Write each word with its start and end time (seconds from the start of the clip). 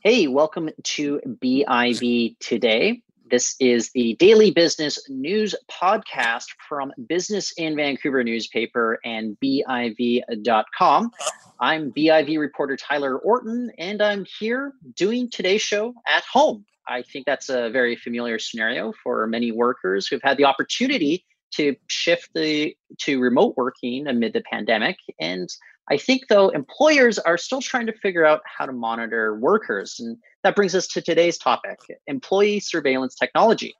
Hey, 0.00 0.28
welcome 0.28 0.70
to 0.80 1.20
BIV 1.42 2.38
Today. 2.38 3.02
This 3.28 3.56
is 3.58 3.90
the 3.90 4.14
daily 4.14 4.52
business 4.52 5.10
news 5.10 5.56
podcast 5.68 6.44
from 6.68 6.92
Business 7.08 7.52
in 7.56 7.74
Vancouver 7.74 8.22
newspaper 8.22 9.00
and 9.04 9.36
BIV.com. 9.42 11.10
I'm 11.58 11.90
BIV 11.90 12.38
reporter 12.38 12.76
Tyler 12.76 13.18
Orton, 13.18 13.72
and 13.76 14.00
I'm 14.00 14.24
here 14.38 14.72
doing 14.94 15.30
today's 15.30 15.62
show 15.62 15.94
at 16.06 16.22
home. 16.22 16.64
I 16.86 17.02
think 17.02 17.26
that's 17.26 17.48
a 17.48 17.68
very 17.68 17.96
familiar 17.96 18.38
scenario 18.38 18.92
for 19.02 19.26
many 19.26 19.50
workers 19.50 20.06
who've 20.06 20.22
had 20.22 20.36
the 20.36 20.44
opportunity 20.44 21.24
to 21.54 21.74
shift 21.88 22.30
the 22.36 22.76
to 22.98 23.20
remote 23.20 23.54
working 23.56 24.06
amid 24.06 24.32
the 24.32 24.42
pandemic 24.42 24.96
and 25.18 25.48
I 25.90 25.96
think, 25.96 26.28
though, 26.28 26.48
employers 26.50 27.18
are 27.18 27.38
still 27.38 27.60
trying 27.60 27.86
to 27.86 27.92
figure 27.92 28.24
out 28.24 28.42
how 28.44 28.66
to 28.66 28.72
monitor 28.72 29.36
workers. 29.38 29.96
And 29.98 30.18
that 30.44 30.54
brings 30.54 30.74
us 30.74 30.86
to 30.88 31.00
today's 31.00 31.38
topic 31.38 31.78
employee 32.06 32.60
surveillance 32.60 33.14
technology. 33.14 33.74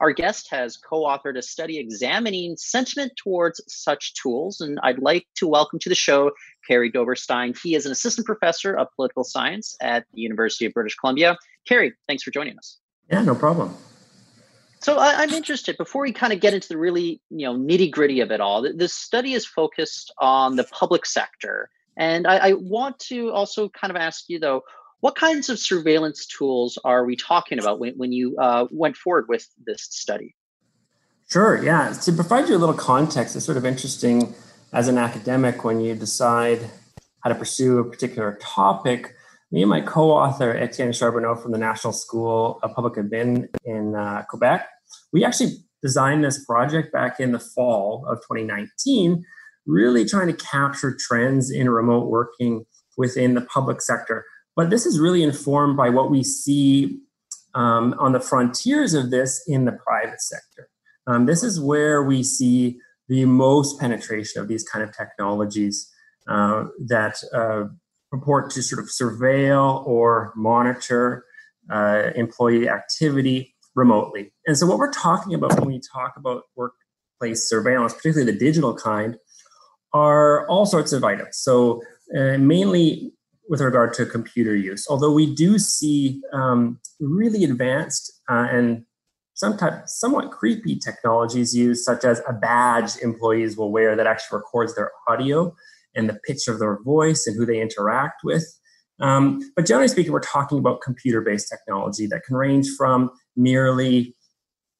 Our 0.00 0.10
guest 0.10 0.48
has 0.50 0.76
co 0.76 1.02
authored 1.02 1.38
a 1.38 1.42
study 1.42 1.78
examining 1.78 2.56
sentiment 2.56 3.12
towards 3.16 3.60
such 3.68 4.14
tools. 4.14 4.60
And 4.60 4.80
I'd 4.82 4.98
like 4.98 5.28
to 5.36 5.46
welcome 5.46 5.78
to 5.78 5.88
the 5.88 5.94
show 5.94 6.32
Kerry 6.66 6.90
Doberstein. 6.90 7.56
He 7.62 7.76
is 7.76 7.86
an 7.86 7.92
assistant 7.92 8.26
professor 8.26 8.76
of 8.76 8.88
political 8.96 9.22
science 9.22 9.76
at 9.80 10.04
the 10.12 10.22
University 10.22 10.66
of 10.66 10.72
British 10.72 10.96
Columbia. 10.96 11.38
Kerry, 11.68 11.92
thanks 12.08 12.24
for 12.24 12.32
joining 12.32 12.58
us. 12.58 12.78
Yeah, 13.10 13.22
no 13.22 13.36
problem. 13.36 13.76
So 14.82 14.98
I, 14.98 15.22
am 15.22 15.30
interested 15.30 15.76
before 15.76 16.02
we 16.02 16.12
kind 16.12 16.32
of 16.32 16.40
get 16.40 16.54
into 16.54 16.68
the 16.68 16.76
really 16.76 17.20
you 17.30 17.46
know 17.46 17.54
nitty 17.54 17.90
gritty 17.90 18.20
of 18.20 18.32
it 18.32 18.40
all. 18.40 18.62
This 18.62 18.92
study 18.92 19.34
is 19.34 19.46
focused 19.46 20.12
on 20.18 20.56
the 20.56 20.64
public 20.64 21.06
sector, 21.06 21.70
and 21.96 22.26
I, 22.26 22.48
I 22.48 22.52
want 22.54 22.98
to 23.00 23.30
also 23.30 23.68
kind 23.68 23.92
of 23.92 23.96
ask 23.96 24.24
you 24.28 24.40
though, 24.40 24.62
what 25.00 25.14
kinds 25.14 25.48
of 25.48 25.60
surveillance 25.60 26.26
tools 26.26 26.78
are 26.84 27.04
we 27.04 27.14
talking 27.14 27.60
about 27.60 27.78
when, 27.78 27.94
when 27.94 28.12
you 28.12 28.36
uh, 28.38 28.66
went 28.70 28.96
forward 28.96 29.26
with 29.28 29.46
this 29.64 29.86
study? 29.88 30.34
Sure. 31.30 31.62
Yeah. 31.62 31.92
To 32.02 32.12
provide 32.12 32.48
you 32.48 32.56
a 32.56 32.58
little 32.58 32.74
context, 32.74 33.36
it's 33.36 33.44
sort 33.44 33.56
of 33.56 33.64
interesting 33.64 34.34
as 34.72 34.88
an 34.88 34.98
academic 34.98 35.64
when 35.64 35.80
you 35.80 35.94
decide 35.94 36.70
how 37.20 37.30
to 37.30 37.36
pursue 37.36 37.78
a 37.78 37.84
particular 37.84 38.38
topic 38.40 39.14
me 39.52 39.60
and 39.60 39.70
my 39.70 39.82
co-author 39.82 40.56
Etienne 40.56 40.92
Charbonneau 40.92 41.36
from 41.36 41.52
the 41.52 41.58
National 41.58 41.92
School 41.92 42.58
of 42.62 42.74
Public 42.74 42.94
Admin 42.94 43.48
in 43.64 43.94
uh, 43.94 44.22
Quebec, 44.30 44.66
we 45.12 45.24
actually 45.24 45.58
designed 45.82 46.24
this 46.24 46.42
project 46.46 46.90
back 46.90 47.20
in 47.20 47.32
the 47.32 47.38
fall 47.38 48.06
of 48.08 48.18
2019, 48.20 49.22
really 49.66 50.06
trying 50.06 50.28
to 50.28 50.32
capture 50.32 50.96
trends 50.98 51.50
in 51.50 51.68
remote 51.68 52.08
working 52.08 52.64
within 52.96 53.34
the 53.34 53.42
public 53.42 53.82
sector. 53.82 54.24
But 54.56 54.70
this 54.70 54.86
is 54.86 54.98
really 54.98 55.22
informed 55.22 55.76
by 55.76 55.90
what 55.90 56.10
we 56.10 56.22
see 56.22 56.98
um, 57.54 57.94
on 57.98 58.12
the 58.12 58.20
frontiers 58.20 58.94
of 58.94 59.10
this 59.10 59.44
in 59.46 59.66
the 59.66 59.72
private 59.72 60.22
sector. 60.22 60.70
Um, 61.06 61.26
this 61.26 61.42
is 61.42 61.60
where 61.60 62.02
we 62.02 62.22
see 62.22 62.80
the 63.08 63.26
most 63.26 63.78
penetration 63.78 64.40
of 64.40 64.48
these 64.48 64.64
kind 64.64 64.82
of 64.82 64.96
technologies 64.96 65.90
uh, 66.26 66.66
that 66.86 67.22
uh, 67.34 67.64
purport 68.12 68.50
to 68.50 68.62
sort 68.62 68.78
of 68.78 68.90
surveil 68.90 69.84
or 69.86 70.32
monitor 70.36 71.24
uh, 71.72 72.10
employee 72.14 72.68
activity 72.68 73.54
remotely. 73.74 74.32
And 74.46 74.56
so, 74.56 74.66
what 74.66 74.78
we're 74.78 74.92
talking 74.92 75.34
about 75.34 75.58
when 75.58 75.68
we 75.68 75.80
talk 75.80 76.12
about 76.16 76.42
workplace 76.54 77.48
surveillance, 77.48 77.94
particularly 77.94 78.30
the 78.30 78.38
digital 78.38 78.76
kind, 78.76 79.16
are 79.94 80.46
all 80.48 80.66
sorts 80.66 80.92
of 80.92 81.02
items. 81.02 81.38
So, 81.38 81.80
uh, 82.14 82.36
mainly 82.38 83.12
with 83.48 83.60
regard 83.60 83.94
to 83.94 84.06
computer 84.06 84.54
use, 84.54 84.86
although 84.88 85.12
we 85.12 85.34
do 85.34 85.58
see 85.58 86.20
um, 86.32 86.78
really 87.00 87.44
advanced 87.44 88.12
uh, 88.30 88.46
and 88.50 88.84
sometimes 89.34 89.74
somewhat 89.86 90.30
creepy 90.30 90.76
technologies 90.76 91.56
used, 91.56 91.82
such 91.82 92.04
as 92.04 92.20
a 92.28 92.32
badge 92.32 92.96
employees 92.98 93.56
will 93.56 93.72
wear 93.72 93.96
that 93.96 94.06
actually 94.06 94.36
records 94.36 94.74
their 94.74 94.92
audio 95.08 95.54
and 95.94 96.08
the 96.08 96.18
pitch 96.26 96.48
of 96.48 96.58
their 96.58 96.82
voice 96.82 97.26
and 97.26 97.36
who 97.36 97.46
they 97.46 97.60
interact 97.60 98.22
with. 98.24 98.44
Um, 99.00 99.40
but 99.56 99.66
generally 99.66 99.88
speaking, 99.88 100.12
we're 100.12 100.20
talking 100.20 100.58
about 100.58 100.80
computer 100.80 101.20
based 101.20 101.48
technology 101.48 102.06
that 102.06 102.22
can 102.24 102.36
range 102.36 102.68
from 102.76 103.10
merely 103.36 104.14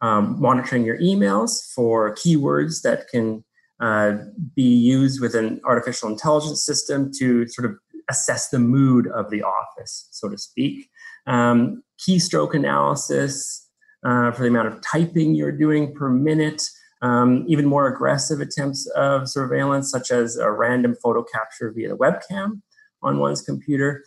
um, 0.00 0.40
monitoring 0.40 0.84
your 0.84 0.98
emails 0.98 1.58
for 1.74 2.14
keywords 2.14 2.82
that 2.82 3.08
can 3.08 3.44
uh, 3.80 4.16
be 4.54 4.62
used 4.62 5.20
with 5.20 5.34
an 5.34 5.60
artificial 5.64 6.08
intelligence 6.08 6.64
system 6.64 7.10
to 7.18 7.48
sort 7.48 7.68
of 7.68 7.76
assess 8.08 8.48
the 8.50 8.58
mood 8.58 9.08
of 9.08 9.30
the 9.30 9.42
office, 9.42 10.08
so 10.10 10.28
to 10.28 10.38
speak. 10.38 10.88
Um, 11.26 11.82
keystroke 12.00 12.54
analysis 12.54 13.68
uh, 14.04 14.32
for 14.32 14.42
the 14.42 14.48
amount 14.48 14.68
of 14.68 14.80
typing 14.82 15.34
you're 15.34 15.56
doing 15.56 15.94
per 15.94 16.08
minute 16.08 16.62
um, 17.02 17.44
even 17.48 17.66
more 17.66 17.88
aggressive 17.88 18.40
attempts 18.40 18.86
of 18.96 19.28
surveillance, 19.28 19.90
such 19.90 20.10
as 20.10 20.36
a 20.36 20.50
random 20.50 20.94
photo 21.02 21.22
capture 21.22 21.70
via 21.72 21.88
the 21.88 21.96
webcam 21.96 22.62
on 23.02 23.18
one's 23.18 23.42
computer. 23.42 24.04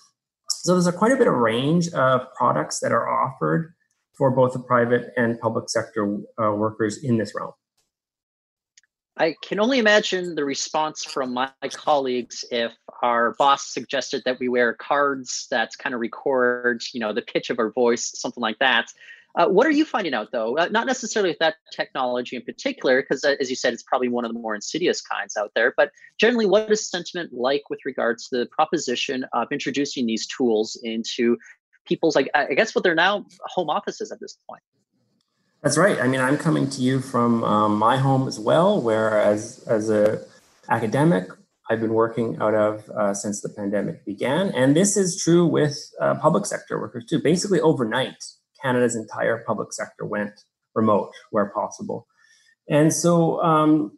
So 0.49 0.73
there's 0.73 0.87
a 0.87 0.93
quite 0.93 1.11
a 1.11 1.17
bit 1.17 1.27
of 1.27 1.33
range 1.33 1.89
of 1.89 2.33
products 2.33 2.79
that 2.79 2.91
are 2.91 3.07
offered 3.07 3.73
for 4.17 4.31
both 4.31 4.53
the 4.53 4.59
private 4.59 5.11
and 5.17 5.39
public 5.39 5.69
sector 5.69 6.17
uh, 6.41 6.51
workers 6.51 7.03
in 7.03 7.17
this 7.17 7.33
realm. 7.35 7.51
I 9.17 9.35
can 9.41 9.61
only 9.61 9.79
imagine 9.79 10.35
the 10.35 10.43
response 10.43 11.05
from 11.05 11.33
my 11.33 11.49
colleagues 11.71 12.43
if 12.51 12.73
our 13.01 13.33
boss 13.37 13.73
suggested 13.73 14.23
that 14.25 14.39
we 14.39 14.49
wear 14.49 14.73
cards 14.73 15.47
that 15.51 15.71
kind 15.77 15.95
of 15.95 16.01
record, 16.01 16.83
you 16.93 16.99
know, 16.99 17.13
the 17.13 17.21
pitch 17.21 17.49
of 17.49 17.57
our 17.59 17.71
voice, 17.71 18.11
something 18.15 18.41
like 18.41 18.59
that. 18.59 18.91
Uh, 19.37 19.47
what 19.47 19.67
are 19.67 19.71
you 19.71 19.83
finding 19.83 20.13
out 20.13 20.31
though? 20.31 20.57
Uh, 20.57 20.67
not 20.71 20.87
necessarily 20.87 21.29
with 21.29 21.39
that 21.39 21.55
technology 21.73 22.35
in 22.35 22.41
particular, 22.41 23.01
because 23.01 23.23
uh, 23.25 23.35
as 23.39 23.49
you 23.49 23.55
said, 23.55 23.73
it's 23.73 23.83
probably 23.83 24.07
one 24.07 24.23
of 24.23 24.33
the 24.33 24.39
more 24.39 24.55
insidious 24.55 25.01
kinds 25.01 25.35
out 25.35 25.51
there. 25.55 25.73
But 25.75 25.91
generally, 26.17 26.45
what 26.45 26.71
is 26.71 26.89
sentiment 26.89 27.33
like 27.33 27.63
with 27.69 27.79
regards 27.85 28.29
to 28.29 28.37
the 28.37 28.45
proposition 28.45 29.25
of 29.33 29.51
introducing 29.51 30.05
these 30.05 30.25
tools 30.25 30.79
into 30.83 31.37
people's, 31.85 32.15
like, 32.15 32.29
I 32.33 32.53
guess, 32.53 32.73
what 32.73 32.83
they're 32.83 32.95
now 32.95 33.25
home 33.41 33.69
offices 33.69 34.11
at 34.11 34.19
this 34.19 34.37
point? 34.49 34.61
That's 35.61 35.77
right. 35.77 35.99
I 35.99 36.07
mean, 36.07 36.21
I'm 36.21 36.37
coming 36.37 36.69
to 36.69 36.81
you 36.81 37.01
from 37.01 37.43
um, 37.43 37.77
my 37.77 37.97
home 37.97 38.27
as 38.27 38.39
well, 38.39 38.79
where 38.79 39.19
as 39.19 39.65
as 39.67 39.89
a 39.89 40.23
academic, 40.69 41.27
I've 41.69 41.81
been 41.81 41.93
working 41.93 42.37
out 42.39 42.53
of 42.53 42.87
uh, 42.91 43.13
since 43.13 43.41
the 43.41 43.49
pandemic 43.49 44.05
began, 44.05 44.49
and 44.49 44.75
this 44.75 44.95
is 44.95 45.21
true 45.21 45.45
with 45.45 45.91
uh, 45.99 46.15
public 46.15 46.45
sector 46.45 46.79
workers 46.79 47.05
too. 47.05 47.19
Basically, 47.19 47.59
overnight, 47.59 48.23
Canada's 48.65 48.95
entire 48.95 49.43
public 49.45 49.71
sector 49.71 50.05
went 50.05 50.31
remote 50.73 51.11
where 51.29 51.51
possible. 51.51 52.07
And 52.69 52.91
so 52.91 53.41
um, 53.43 53.97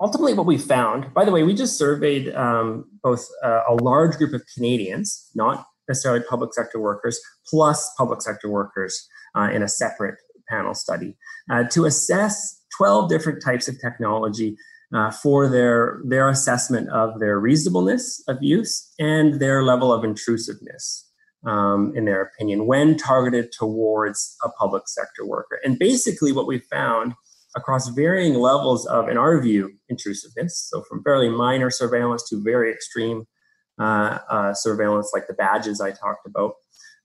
ultimately, 0.00 0.34
what 0.34 0.46
we 0.46 0.58
found, 0.58 1.14
by 1.14 1.24
the 1.24 1.30
way, 1.30 1.44
we 1.44 1.54
just 1.54 1.78
surveyed 1.78 2.34
um, 2.34 2.86
both 3.02 3.26
uh, 3.44 3.60
a 3.68 3.74
large 3.74 4.16
group 4.16 4.34
of 4.34 4.42
Canadians, 4.54 5.30
not 5.34 5.64
necessarily 5.88 6.24
public 6.28 6.52
sector 6.52 6.80
workers, 6.80 7.20
plus 7.48 7.90
public 7.96 8.20
sector 8.20 8.48
workers 8.48 9.08
uh, 9.36 9.48
in 9.52 9.62
a 9.62 9.68
separate 9.68 10.16
panel 10.48 10.74
study 10.74 11.16
uh, 11.50 11.64
to 11.64 11.84
assess 11.84 12.62
12 12.76 13.08
different 13.08 13.42
types 13.42 13.68
of 13.68 13.80
technology 13.80 14.56
uh, 14.94 15.10
for 15.10 15.48
their, 15.48 16.00
their 16.04 16.28
assessment 16.28 16.88
of 16.90 17.18
their 17.20 17.38
reasonableness 17.38 18.22
of 18.28 18.36
use 18.42 18.92
and 18.98 19.40
their 19.40 19.62
level 19.62 19.92
of 19.92 20.04
intrusiveness 20.04 21.10
um, 21.46 21.92
in 21.94 22.04
their 22.04 22.22
opinion, 22.22 22.66
when 22.66 22.96
targeted 22.96 23.52
towards 23.52 24.36
a 24.42 24.48
public 24.50 24.88
sector 24.88 25.26
worker. 25.26 25.60
And 25.64 25.78
basically, 25.78 26.32
what 26.32 26.46
we 26.46 26.58
found 26.58 27.14
across 27.56 27.88
varying 27.88 28.34
levels 28.34 28.86
of, 28.86 29.08
in 29.08 29.16
our 29.16 29.40
view, 29.40 29.72
intrusiveness, 29.88 30.68
so 30.70 30.82
from 30.88 31.02
fairly 31.04 31.28
minor 31.28 31.70
surveillance 31.70 32.28
to 32.28 32.42
very 32.42 32.72
extreme 32.72 33.26
uh, 33.80 34.18
uh, 34.30 34.54
surveillance, 34.54 35.10
like 35.12 35.26
the 35.26 35.34
badges 35.34 35.80
I 35.80 35.90
talked 35.90 36.26
about. 36.26 36.54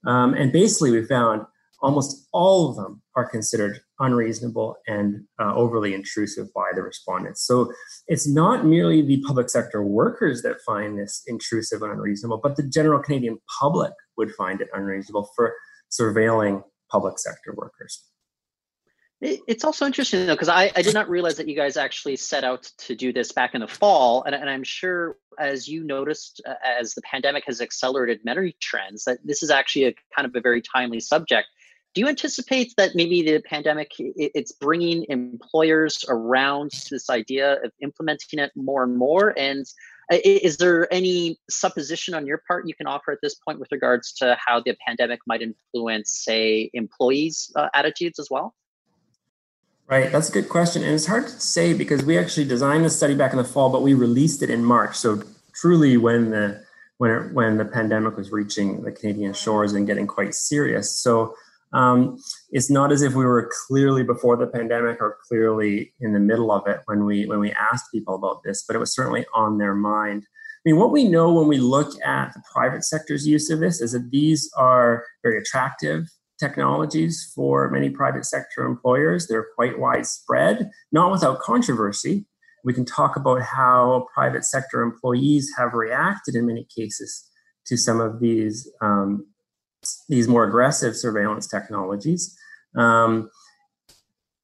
Um, 0.06 0.34
and 0.34 0.52
basically, 0.52 0.90
we 0.90 1.04
found 1.04 1.42
almost 1.82 2.28
all 2.32 2.70
of 2.70 2.76
them 2.76 3.02
are 3.16 3.28
considered 3.28 3.80
unreasonable 3.98 4.76
and 4.86 5.24
uh, 5.40 5.54
overly 5.54 5.94
intrusive 5.94 6.46
by 6.54 6.70
the 6.74 6.82
respondents. 6.82 7.46
So 7.46 7.72
it's 8.06 8.26
not 8.26 8.66
merely 8.66 9.02
the 9.02 9.22
public 9.26 9.50
sector 9.50 9.82
workers 9.82 10.42
that 10.42 10.56
find 10.66 10.98
this 10.98 11.22
intrusive 11.26 11.82
and 11.82 11.92
unreasonable, 11.92 12.40
but 12.42 12.56
the 12.56 12.62
general 12.62 13.02
Canadian 13.02 13.38
public 13.60 13.92
would 14.20 14.34
find 14.34 14.60
it 14.60 14.68
unreasonable 14.72 15.28
for 15.34 15.54
surveilling 15.90 16.62
public 16.90 17.18
sector 17.18 17.52
workers. 17.54 18.04
It's 19.22 19.64
also 19.64 19.84
interesting 19.84 20.26
though, 20.26 20.34
because 20.34 20.48
I, 20.48 20.72
I 20.74 20.80
did 20.80 20.94
not 20.94 21.10
realize 21.10 21.36
that 21.36 21.46
you 21.46 21.54
guys 21.54 21.76
actually 21.76 22.16
set 22.16 22.42
out 22.42 22.70
to 22.78 22.94
do 22.94 23.12
this 23.12 23.32
back 23.32 23.54
in 23.54 23.60
the 23.60 23.68
fall. 23.68 24.22
And, 24.22 24.34
and 24.34 24.48
I'm 24.48 24.64
sure 24.64 25.16
as 25.38 25.68
you 25.68 25.84
noticed, 25.84 26.40
uh, 26.48 26.54
as 26.64 26.94
the 26.94 27.02
pandemic 27.02 27.44
has 27.46 27.60
accelerated 27.60 28.20
many 28.24 28.56
trends, 28.60 29.04
that 29.04 29.18
this 29.22 29.42
is 29.42 29.50
actually 29.50 29.86
a 29.86 29.94
kind 30.16 30.26
of 30.26 30.34
a 30.34 30.40
very 30.40 30.62
timely 30.62 31.00
subject 31.00 31.48
do 31.94 32.00
you 32.00 32.08
anticipate 32.08 32.72
that 32.76 32.94
maybe 32.94 33.22
the 33.22 33.40
pandemic 33.40 33.90
it's 33.98 34.52
bringing 34.52 35.04
employers 35.08 36.04
around 36.08 36.70
to 36.70 36.90
this 36.90 37.10
idea 37.10 37.54
of 37.64 37.72
implementing 37.82 38.38
it 38.38 38.52
more 38.54 38.84
and 38.84 38.96
more 38.96 39.36
and 39.36 39.66
is 40.10 40.56
there 40.56 40.92
any 40.92 41.38
supposition 41.48 42.14
on 42.14 42.26
your 42.26 42.42
part 42.48 42.66
you 42.66 42.74
can 42.74 42.86
offer 42.86 43.12
at 43.12 43.18
this 43.22 43.36
point 43.36 43.60
with 43.60 43.70
regards 43.70 44.12
to 44.14 44.36
how 44.44 44.60
the 44.60 44.76
pandemic 44.84 45.20
might 45.26 45.42
influence, 45.42 46.10
say, 46.24 46.70
employees' 46.74 47.52
uh, 47.56 47.68
attitudes 47.74 48.18
as 48.18 48.28
well? 48.30 48.54
Right, 49.86 50.10
that's 50.12 50.28
a 50.28 50.32
good 50.32 50.48
question. 50.48 50.82
And 50.82 50.94
it's 50.94 51.06
hard 51.06 51.26
to 51.26 51.40
say 51.40 51.72
because 51.74 52.04
we 52.04 52.16
actually 52.16 52.46
designed 52.46 52.84
the 52.84 52.90
study 52.90 53.14
back 53.14 53.32
in 53.32 53.38
the 53.38 53.44
fall, 53.44 53.70
but 53.70 53.82
we 53.82 53.94
released 53.94 54.42
it 54.42 54.50
in 54.50 54.64
March. 54.64 54.96
So 54.96 55.22
truly 55.52 55.96
when 55.96 56.30
the 56.30 56.64
when 56.98 57.10
it, 57.10 57.32
when 57.32 57.56
the 57.56 57.64
pandemic 57.64 58.16
was 58.16 58.30
reaching 58.30 58.82
the 58.82 58.92
Canadian 58.92 59.32
shores 59.32 59.72
and 59.72 59.86
getting 59.86 60.06
quite 60.06 60.34
serious. 60.34 60.92
So 60.92 61.34
um, 61.72 62.18
it's 62.50 62.70
not 62.70 62.92
as 62.92 63.02
if 63.02 63.14
we 63.14 63.24
were 63.24 63.50
clearly 63.66 64.02
before 64.02 64.36
the 64.36 64.46
pandemic 64.46 65.00
or 65.00 65.18
clearly 65.28 65.92
in 66.00 66.12
the 66.12 66.20
middle 66.20 66.50
of 66.50 66.66
it 66.66 66.80
when 66.86 67.04
we 67.04 67.26
when 67.26 67.38
we 67.38 67.52
asked 67.52 67.92
people 67.92 68.14
about 68.14 68.42
this, 68.44 68.64
but 68.66 68.74
it 68.74 68.80
was 68.80 68.94
certainly 68.94 69.24
on 69.34 69.58
their 69.58 69.74
mind. 69.74 70.24
I 70.24 70.62
mean, 70.68 70.76
what 70.78 70.90
we 70.92 71.08
know 71.08 71.32
when 71.32 71.48
we 71.48 71.58
look 71.58 71.92
at 72.04 72.34
the 72.34 72.42
private 72.52 72.84
sector's 72.84 73.26
use 73.26 73.48
of 73.50 73.60
this 73.60 73.80
is 73.80 73.92
that 73.92 74.10
these 74.10 74.50
are 74.56 75.04
very 75.22 75.38
attractive 75.38 76.06
technologies 76.38 77.30
for 77.34 77.70
many 77.70 77.88
private 77.88 78.24
sector 78.24 78.64
employers. 78.64 79.26
They're 79.26 79.46
quite 79.54 79.78
widespread, 79.78 80.70
not 80.90 81.12
without 81.12 81.40
controversy. 81.40 82.26
We 82.64 82.74
can 82.74 82.84
talk 82.84 83.16
about 83.16 83.40
how 83.40 84.06
private 84.12 84.44
sector 84.44 84.82
employees 84.82 85.50
have 85.56 85.72
reacted 85.72 86.34
in 86.34 86.46
many 86.46 86.66
cases 86.76 87.26
to 87.66 87.76
some 87.76 88.00
of 88.00 88.20
these 88.20 88.70
um, 88.82 89.26
these 90.08 90.28
more 90.28 90.44
aggressive 90.44 90.96
surveillance 90.96 91.46
technologies. 91.46 92.36
Um, 92.76 93.30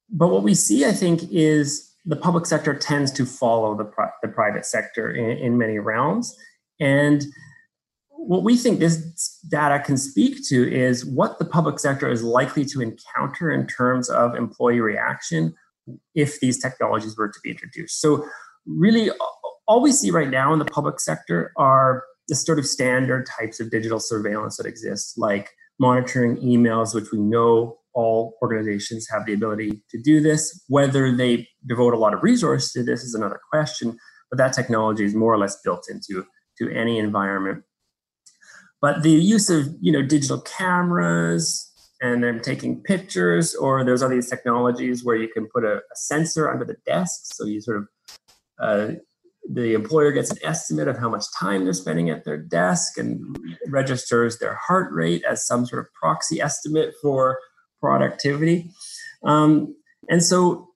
but 0.09 0.29
what 0.29 0.43
we 0.43 0.53
see, 0.53 0.85
I 0.85 0.91
think, 0.91 1.21
is 1.31 1.93
the 2.05 2.15
public 2.15 2.45
sector 2.45 2.73
tends 2.73 3.11
to 3.13 3.25
follow 3.25 3.75
the, 3.75 3.85
pri- 3.85 4.11
the 4.21 4.29
private 4.29 4.65
sector 4.65 5.11
in, 5.11 5.37
in 5.37 5.57
many 5.57 5.79
realms. 5.79 6.35
And 6.79 7.25
what 8.09 8.43
we 8.43 8.57
think 8.57 8.79
this 8.79 9.39
data 9.49 9.83
can 9.83 9.97
speak 9.97 10.47
to 10.47 10.71
is 10.71 11.05
what 11.05 11.39
the 11.39 11.45
public 11.45 11.79
sector 11.79 12.09
is 12.09 12.23
likely 12.23 12.65
to 12.65 12.81
encounter 12.81 13.51
in 13.51 13.67
terms 13.67 14.09
of 14.09 14.35
employee 14.35 14.79
reaction 14.79 15.53
if 16.15 16.39
these 16.39 16.61
technologies 16.61 17.17
were 17.17 17.29
to 17.29 17.39
be 17.43 17.51
introduced. 17.51 18.01
So, 18.01 18.25
really, 18.65 19.11
all 19.67 19.81
we 19.81 19.91
see 19.91 20.11
right 20.11 20.29
now 20.29 20.51
in 20.51 20.59
the 20.59 20.65
public 20.65 20.99
sector 20.99 21.53
are 21.55 22.03
the 22.27 22.35
sort 22.35 22.59
of 22.59 22.65
standard 22.65 23.27
types 23.39 23.59
of 23.59 23.71
digital 23.71 23.99
surveillance 23.99 24.57
that 24.57 24.65
exist, 24.65 25.17
like 25.17 25.49
monitoring 25.79 26.37
emails, 26.37 26.93
which 26.93 27.11
we 27.11 27.19
know 27.19 27.77
all 27.93 28.35
organizations 28.41 29.07
have 29.09 29.25
the 29.25 29.33
ability 29.33 29.81
to 29.89 30.01
do 30.01 30.21
this. 30.21 30.63
Whether 30.67 31.15
they 31.15 31.47
devote 31.65 31.93
a 31.93 31.97
lot 31.97 32.13
of 32.13 32.23
resources 32.23 32.71
to 32.73 32.83
this 32.83 33.03
is 33.03 33.15
another 33.15 33.39
question, 33.51 33.97
but 34.29 34.37
that 34.37 34.53
technology 34.53 35.03
is 35.03 35.15
more 35.15 35.33
or 35.33 35.37
less 35.37 35.59
built 35.63 35.87
into 35.89 36.25
to 36.59 36.69
any 36.71 36.99
environment. 36.99 37.63
But 38.81 39.03
the 39.03 39.11
use 39.11 39.49
of 39.49 39.67
you 39.81 39.91
know 39.91 40.01
digital 40.01 40.41
cameras 40.41 41.63
and 41.99 42.23
then 42.23 42.39
taking 42.41 42.83
pictures, 42.83 43.55
or 43.55 43.83
there's 43.83 44.03
all 44.03 44.09
these 44.09 44.29
technologies 44.29 45.03
where 45.03 45.15
you 45.15 45.27
can 45.27 45.47
put 45.47 45.63
a, 45.63 45.77
a 45.77 45.95
sensor 45.95 46.51
under 46.51 46.65
the 46.65 46.77
desk, 46.85 47.33
so 47.33 47.45
you 47.45 47.59
sort 47.61 47.77
of 47.77 47.87
uh, 48.59 48.91
the 49.49 49.73
employer 49.73 50.11
gets 50.11 50.31
an 50.31 50.37
estimate 50.43 50.87
of 50.87 50.97
how 50.97 51.09
much 51.09 51.25
time 51.39 51.63
they're 51.63 51.73
spending 51.73 52.09
at 52.09 52.25
their 52.25 52.37
desk 52.37 52.97
and 52.97 53.37
registers 53.67 54.39
their 54.39 54.55
heart 54.55 54.91
rate 54.91 55.23
as 55.29 55.45
some 55.47 55.65
sort 55.65 55.79
of 55.79 55.93
proxy 55.93 56.41
estimate 56.41 56.93
for 57.01 57.39
productivity. 57.79 58.69
Um, 59.23 59.75
and 60.09 60.23
so 60.23 60.69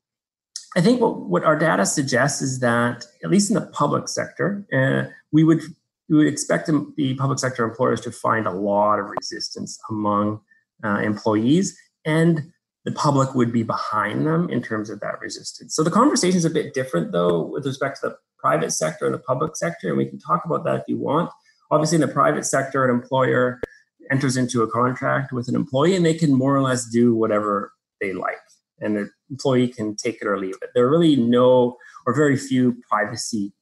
I 0.76 0.82
think 0.82 1.02
what, 1.02 1.22
what 1.22 1.44
our 1.44 1.58
data 1.58 1.86
suggests 1.86 2.42
is 2.42 2.60
that, 2.60 3.06
at 3.24 3.30
least 3.30 3.50
in 3.50 3.56
the 3.56 3.68
public 3.68 4.08
sector, 4.08 4.66
uh, 4.74 5.12
we 5.32 5.44
would 5.44 5.62
we 6.10 6.18
would 6.18 6.28
expect 6.28 6.68
the 6.68 7.16
public 7.16 7.40
sector 7.40 7.64
employers 7.64 8.02
to 8.02 8.12
find 8.12 8.46
a 8.46 8.52
lot 8.52 9.00
of 9.00 9.06
resistance 9.06 9.80
among 9.90 10.42
uh, 10.84 10.98
employees 10.98 11.78
and 12.04 12.52
the 12.86 12.92
public 12.92 13.36
would 13.36 13.52
be 13.52 13.64
behind 13.64 14.26
them 14.26 14.50
in 14.50 14.62
terms 14.62 14.90
of 14.90 15.00
that 15.02 15.20
resistance. 15.22 15.76
So 15.76 15.84
the 15.84 15.92
conversation 15.92 16.38
is 16.38 16.46
a 16.46 16.50
bit 16.50 16.74
different, 16.74 17.12
though, 17.12 17.44
with 17.44 17.66
respect 17.66 18.02
to 18.02 18.10
the 18.10 18.18
private 18.40 18.72
sector 18.72 19.06
and 19.06 19.14
the 19.14 19.20
public 19.20 19.56
sector, 19.56 19.90
and 19.90 19.98
we 19.98 20.06
can 20.06 20.20
talk 20.20 20.46
about 20.46 20.64
that 20.66 20.76
if 20.76 20.84
you 20.88 20.98
want. 20.98 21.30
Obviously, 21.70 21.96
in 21.96 22.02
the 22.02 22.08
private 22.08 22.46
sector, 22.46 22.84
an 22.84 22.90
employer 22.90 23.62
enters 24.10 24.36
into 24.36 24.64
a 24.64 24.70
contract 24.70 25.32
with 25.32 25.48
an 25.48 25.56
employee, 25.56 25.96
and 25.96 26.06
they 26.06 26.16
can 26.16 26.34
more 26.34 26.56
or 26.56 26.62
less 26.62 26.90
do 26.90 27.16
whatever 27.16 27.72
they 28.02 28.14
like, 28.14 28.36
and 28.80 28.98
the 28.98 29.10
employee 29.30 29.68
can 29.68 29.96
take 29.96 30.20
it 30.22 30.28
or 30.28 30.40
leave 30.40 30.56
it. 30.62 30.72
There 30.74 30.86
are 30.86 30.90
really 30.90 31.16
no 31.16 31.78
or 32.08 32.16
very 32.16 32.36
few 32.36 32.82
privacy 32.90 33.54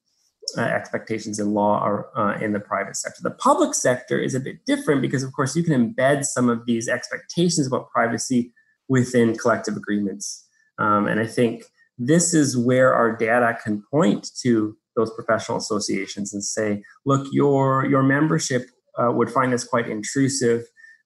uh, 0.58 0.62
expectations 0.62 1.40
in 1.40 1.54
law 1.54 1.84
or 1.84 2.18
uh, 2.18 2.40
in 2.40 2.54
the 2.54 2.60
private 2.60 2.96
sector. 2.96 3.20
The 3.22 3.32
public 3.32 3.76
sector 3.76 4.18
is 4.18 4.34
a 4.34 4.40
bit 4.40 4.66
different 4.66 5.02
because, 5.02 5.24
of 5.24 5.34
course, 5.34 5.56
you 5.56 5.64
can 5.64 5.94
embed 5.94 6.24
some 6.24 6.50
of 6.50 6.66
these 6.66 6.88
expectations 6.88 7.68
about 7.68 7.92
privacy 7.92 8.54
within 8.90 9.38
collective 9.38 9.78
agreements. 9.78 10.46
Um, 10.78 11.08
and 11.08 11.20
I 11.20 11.28
think 11.28 11.64
this 11.98 12.34
is 12.34 12.58
where 12.58 12.94
our 12.94 13.16
data 13.16 13.58
can 13.64 13.84
point 13.92 14.30
to 14.42 14.76
those 14.96 15.14
professional 15.14 15.58
associations 15.58 16.34
and 16.34 16.44
say, 16.44 16.84
look, 17.06 17.28
your 17.32 17.86
your 17.86 18.04
membership 18.04 18.70
uh, 18.98 19.12
would 19.12 19.30
find 19.30 19.54
this 19.54 19.64
quite 19.64 19.88
intrusive. 19.88 20.64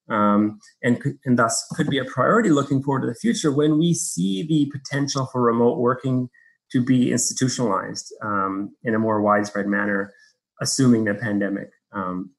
Um, 0.10 0.60
and, 0.84 1.02
and 1.24 1.40
thus 1.40 1.66
could 1.76 1.90
be 1.90 1.98
a 1.98 2.04
priority 2.04 2.50
looking 2.50 2.84
forward 2.84 3.02
to 3.02 3.08
the 3.08 3.16
future 3.16 3.54
when 3.54 3.80
we 3.80 3.94
see 3.94 4.44
the 4.44 4.70
potential 4.78 5.30
for 5.32 5.42
remote 5.42 5.78
working 5.78 6.30
to 6.74 6.84
be 6.84 7.12
institutionalized 7.12 8.14
um, 8.22 8.76
in 8.84 8.96
a 8.96 9.00
more 9.00 9.22
widespread 9.22 9.68
manner, 9.68 10.14
assuming 10.62 11.06
the 11.06 11.14
pandemic 11.14 11.70
um, 11.94 12.32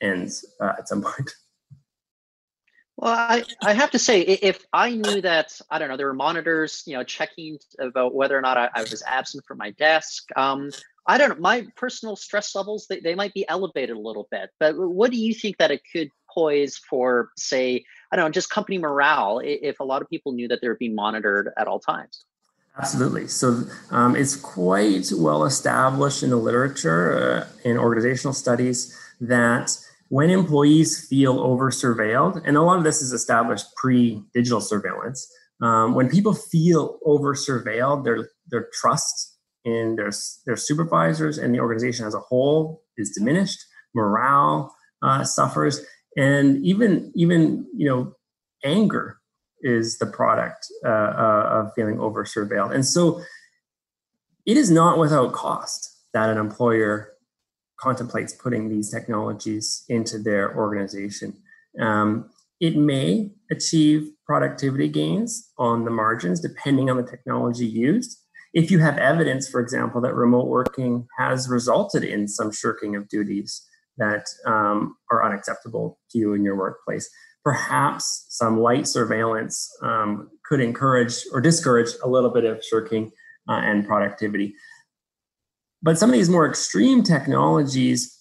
ends 0.00 0.44
uh, 0.60 0.74
at 0.78 0.88
some 0.88 1.02
point. 1.02 1.30
Well, 3.00 3.14
I, 3.14 3.44
I 3.62 3.74
have 3.74 3.92
to 3.92 3.98
say, 3.98 4.22
if 4.22 4.66
I 4.72 4.90
knew 4.90 5.20
that, 5.20 5.52
I 5.70 5.78
don't 5.78 5.88
know, 5.88 5.96
there 5.96 6.08
were 6.08 6.14
monitors, 6.14 6.82
you 6.84 6.96
know, 6.96 7.04
checking 7.04 7.58
about 7.78 8.12
whether 8.12 8.36
or 8.36 8.40
not 8.40 8.56
I, 8.56 8.70
I 8.74 8.80
was 8.80 9.04
absent 9.06 9.44
from 9.46 9.58
my 9.58 9.70
desk. 9.70 10.26
Um, 10.34 10.70
I 11.06 11.16
don't 11.16 11.28
know, 11.28 11.36
my 11.38 11.68
personal 11.76 12.16
stress 12.16 12.56
levels, 12.56 12.88
they, 12.90 12.98
they 12.98 13.14
might 13.14 13.32
be 13.34 13.48
elevated 13.48 13.96
a 13.96 14.00
little 14.00 14.26
bit. 14.32 14.50
But 14.58 14.76
what 14.76 15.12
do 15.12 15.16
you 15.16 15.32
think 15.32 15.58
that 15.58 15.70
it 15.70 15.82
could 15.92 16.10
poise 16.34 16.76
for, 16.76 17.30
say, 17.36 17.84
I 18.10 18.16
don't 18.16 18.24
know, 18.24 18.32
just 18.32 18.50
company 18.50 18.78
morale 18.78 19.40
if 19.44 19.78
a 19.78 19.84
lot 19.84 20.02
of 20.02 20.10
people 20.10 20.32
knew 20.32 20.48
that 20.48 20.60
they 20.60 20.66
were 20.66 20.74
being 20.74 20.96
monitored 20.96 21.50
at 21.56 21.68
all 21.68 21.78
times? 21.78 22.24
Absolutely. 22.76 23.28
So 23.28 23.62
um, 23.92 24.16
it's 24.16 24.34
quite 24.34 25.12
well 25.14 25.44
established 25.44 26.24
in 26.24 26.30
the 26.30 26.36
literature, 26.36 27.46
uh, 27.46 27.46
in 27.64 27.78
organizational 27.78 28.34
studies, 28.34 28.92
that 29.20 29.78
when 30.08 30.30
employees 30.30 31.06
feel 31.08 31.38
over 31.40 31.70
surveilled, 31.70 32.42
and 32.44 32.56
a 32.56 32.62
lot 32.62 32.78
of 32.78 32.84
this 32.84 33.02
is 33.02 33.12
established 33.12 33.66
pre 33.76 34.22
digital 34.32 34.60
surveillance, 34.60 35.30
um, 35.62 35.94
when 35.94 36.08
people 36.08 36.34
feel 36.34 36.98
over 37.04 37.34
surveilled, 37.34 38.04
their, 38.04 38.30
their 38.48 38.68
trust 38.72 39.36
in 39.64 39.96
their, 39.96 40.10
their 40.46 40.56
supervisors 40.56 41.36
and 41.36 41.54
the 41.54 41.60
organization 41.60 42.06
as 42.06 42.14
a 42.14 42.20
whole 42.20 42.82
is 42.96 43.10
diminished, 43.10 43.62
morale 43.94 44.74
uh, 45.02 45.24
suffers, 45.24 45.84
and 46.16 46.64
even, 46.64 47.12
even 47.14 47.66
you 47.76 47.86
know, 47.86 48.12
anger 48.64 49.18
is 49.60 49.98
the 49.98 50.06
product 50.06 50.66
uh, 50.84 50.88
uh, 50.88 51.48
of 51.50 51.72
feeling 51.74 52.00
over 52.00 52.24
surveilled. 52.24 52.72
And 52.72 52.86
so 52.86 53.20
it 54.46 54.56
is 54.56 54.70
not 54.70 54.98
without 54.98 55.32
cost 55.32 55.96
that 56.14 56.30
an 56.30 56.38
employer 56.38 57.12
contemplates 57.80 58.34
putting 58.34 58.68
these 58.68 58.90
technologies 58.90 59.84
into 59.88 60.18
their 60.18 60.56
organization. 60.56 61.34
Um, 61.80 62.30
it 62.60 62.76
may 62.76 63.30
achieve 63.50 64.10
productivity 64.26 64.88
gains 64.88 65.50
on 65.58 65.84
the 65.84 65.90
margins 65.90 66.40
depending 66.40 66.90
on 66.90 66.96
the 66.96 67.08
technology 67.08 67.66
used. 67.66 68.18
If 68.52 68.70
you 68.70 68.80
have 68.80 68.98
evidence, 68.98 69.48
for 69.48 69.60
example, 69.60 70.00
that 70.00 70.14
remote 70.14 70.46
working 70.46 71.06
has 71.18 71.48
resulted 71.48 72.02
in 72.02 72.26
some 72.26 72.50
shirking 72.50 72.96
of 72.96 73.08
duties 73.08 73.64
that 73.98 74.26
um, 74.46 74.96
are 75.10 75.24
unacceptable 75.24 75.98
to 76.10 76.18
you 76.18 76.34
in 76.34 76.42
your 76.42 76.56
workplace, 76.56 77.08
perhaps 77.44 78.26
some 78.30 78.60
light 78.60 78.86
surveillance 78.86 79.70
um, 79.82 80.28
could 80.44 80.60
encourage 80.60 81.24
or 81.32 81.40
discourage 81.40 81.90
a 82.02 82.08
little 82.08 82.30
bit 82.30 82.44
of 82.44 82.64
shirking 82.64 83.12
uh, 83.48 83.60
and 83.62 83.86
productivity. 83.86 84.54
But 85.82 85.98
some 85.98 86.10
of 86.10 86.14
these 86.14 86.28
more 86.28 86.48
extreme 86.48 87.02
technologies, 87.02 88.14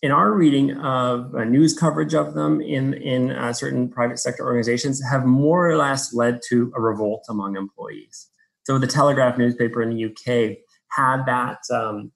in 0.00 0.12
our 0.12 0.32
reading 0.32 0.76
of 0.78 1.34
uh, 1.34 1.44
news 1.44 1.76
coverage 1.76 2.14
of 2.14 2.34
them 2.34 2.60
in 2.60 2.94
in 2.94 3.30
uh, 3.30 3.52
certain 3.52 3.88
private 3.88 4.18
sector 4.18 4.44
organizations, 4.44 5.02
have 5.10 5.24
more 5.24 5.68
or 5.68 5.76
less 5.76 6.14
led 6.14 6.40
to 6.48 6.72
a 6.76 6.80
revolt 6.80 7.24
among 7.28 7.56
employees. 7.56 8.28
So 8.64 8.78
the 8.78 8.86
Telegraph 8.86 9.38
newspaper 9.38 9.82
in 9.82 9.90
the 9.90 10.04
UK 10.04 10.58
had 10.90 11.24
that 11.26 11.58
um, 11.72 12.12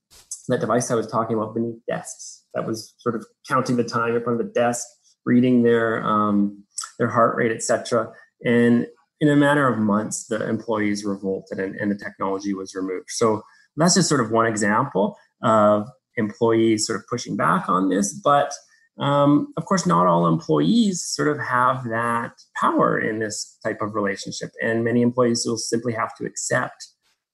that 0.49 0.61
device 0.61 0.91
I 0.91 0.95
was 0.95 1.07
talking 1.07 1.37
about 1.37 1.55
beneath 1.55 1.81
desks 1.89 2.45
that 2.55 2.67
was 2.67 2.95
sort 2.99 3.15
of 3.15 3.25
counting 3.49 3.77
the 3.77 3.85
time 3.85 4.15
in 4.15 4.23
front 4.23 4.41
of 4.41 4.47
the 4.47 4.53
desk, 4.53 4.87
reading 5.25 5.63
their 5.63 6.05
um, 6.05 6.65
their 6.99 7.09
heart 7.09 7.37
rate, 7.37 7.53
etc. 7.53 8.13
And 8.45 8.87
in 9.21 9.29
a 9.29 9.37
matter 9.37 9.69
of 9.69 9.79
months, 9.79 10.27
the 10.27 10.49
employees 10.49 11.05
revolted 11.05 11.59
and, 11.59 11.77
and 11.77 11.91
the 11.91 11.97
technology 11.97 12.55
was 12.55 12.75
removed. 12.75 13.07
So 13.09 13.43
that's 13.77 13.95
just 13.95 14.09
sort 14.09 14.21
of 14.21 14.31
one 14.31 14.47
example 14.47 15.17
of 15.43 15.89
employees 16.17 16.87
sort 16.87 16.99
of 16.99 17.07
pushing 17.09 17.37
back 17.37 17.69
on 17.69 17.89
this, 17.89 18.13
but 18.13 18.53
um, 18.99 19.53
of 19.57 19.65
course, 19.65 19.87
not 19.87 20.07
all 20.07 20.27
employees 20.27 21.03
sort 21.03 21.29
of 21.29 21.39
have 21.41 21.85
that 21.85 22.33
power 22.61 23.01
in 23.01 23.19
this 23.19 23.59
type 23.65 23.81
of 23.81 23.95
relationship, 23.95 24.51
and 24.63 24.85
many 24.85 25.01
employees 25.01 25.45
will 25.47 25.57
simply 25.57 25.95
have 25.95 26.15
to 26.17 26.27
accept 26.27 26.89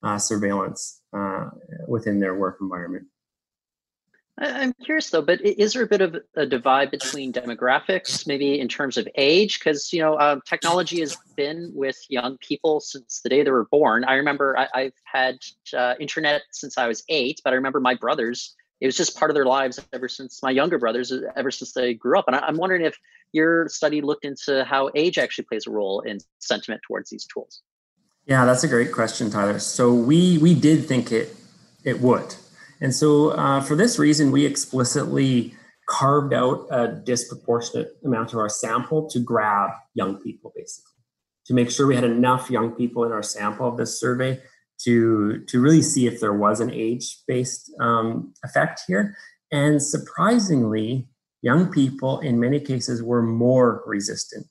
uh, 0.04 0.18
surveillance 0.18 1.02
uh, 1.16 1.46
within 1.88 2.20
their 2.20 2.36
work 2.36 2.58
environment. 2.60 3.06
I'm 4.40 4.72
curious 4.84 5.10
though, 5.10 5.22
but 5.22 5.40
is 5.40 5.72
there 5.72 5.82
a 5.82 5.86
bit 5.86 6.00
of 6.00 6.16
a 6.36 6.46
divide 6.46 6.90
between 6.90 7.32
demographics, 7.32 8.26
maybe 8.26 8.60
in 8.60 8.68
terms 8.68 8.96
of 8.96 9.08
age? 9.16 9.58
Because 9.58 9.92
you 9.92 10.00
know, 10.00 10.14
uh, 10.14 10.38
technology 10.46 11.00
has 11.00 11.16
been 11.36 11.72
with 11.74 11.96
young 12.08 12.38
people 12.38 12.80
since 12.80 13.20
the 13.20 13.28
day 13.28 13.42
they 13.42 13.50
were 13.50 13.66
born. 13.66 14.04
I 14.04 14.14
remember 14.14 14.56
I, 14.56 14.82
have 14.82 14.92
had 15.04 15.38
uh, 15.76 15.94
internet 15.98 16.42
since 16.52 16.78
I 16.78 16.86
was 16.86 17.02
eight, 17.08 17.40
but 17.42 17.52
I 17.52 17.56
remember 17.56 17.80
my 17.80 17.94
brothers 17.94 18.54
it 18.80 18.86
was 18.86 18.96
just 18.96 19.18
part 19.18 19.30
of 19.30 19.34
their 19.34 19.44
lives 19.44 19.80
ever 19.92 20.08
since 20.08 20.42
my 20.42 20.50
younger 20.50 20.78
brothers 20.78 21.12
ever 21.36 21.50
since 21.50 21.72
they 21.72 21.94
grew 21.94 22.18
up 22.18 22.26
and 22.26 22.36
I, 22.36 22.48
am 22.48 22.56
wondering 22.56 22.82
if 22.82 22.96
your 23.32 23.68
study 23.68 24.00
looked 24.00 24.24
into 24.24 24.64
how 24.64 24.90
age 24.94 25.18
actually 25.18 25.44
plays 25.44 25.66
a 25.66 25.70
role 25.70 26.00
in 26.00 26.18
sentiment 26.38 26.82
towards 26.86 27.10
these 27.10 27.26
tools 27.26 27.62
yeah 28.26 28.44
that's 28.44 28.64
a 28.64 28.68
great 28.68 28.92
question 28.92 29.30
tyler 29.30 29.58
so 29.58 29.92
we 29.92 30.38
we 30.38 30.54
did 30.54 30.86
think 30.86 31.12
it 31.12 31.34
it 31.84 32.00
would 32.00 32.34
and 32.80 32.94
so 32.94 33.30
uh, 33.30 33.60
for 33.60 33.74
this 33.76 33.98
reason 33.98 34.30
we 34.30 34.46
explicitly 34.46 35.54
carved 35.88 36.34
out 36.34 36.66
a 36.70 36.88
disproportionate 36.88 37.96
amount 38.04 38.32
of 38.32 38.38
our 38.38 38.48
sample 38.48 39.08
to 39.08 39.18
grab 39.18 39.70
young 39.94 40.16
people 40.16 40.52
basically 40.54 40.92
to 41.48 41.54
make 41.54 41.70
sure 41.70 41.86
we 41.86 41.94
had 41.94 42.04
enough 42.04 42.50
young 42.50 42.72
people 42.72 43.04
in 43.04 43.12
our 43.12 43.22
sample 43.22 43.66
of 43.66 43.76
this 43.78 43.98
survey 43.98 44.40
to 44.78 45.44
to 45.46 45.60
really 45.60 45.82
see 45.82 46.06
if 46.06 46.20
there 46.20 46.34
was 46.34 46.60
an 46.60 46.70
age 46.70 47.18
based 47.26 47.72
um, 47.80 48.32
effect 48.44 48.82
here. 48.86 49.16
And 49.50 49.82
surprisingly, 49.82 51.08
young 51.42 51.70
people 51.72 52.20
in 52.20 52.38
many 52.38 52.60
cases 52.60 53.02
were 53.02 53.22
more 53.22 53.82
resistant 53.86 54.46